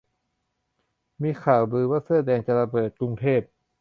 [1.21, 3.41] มีข่าวลือว่าเสื้อแดงจะระเบิดกรุงเทพ